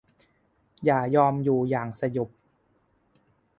[0.85, 2.29] อย่ายอมอยู่อย่างสยบ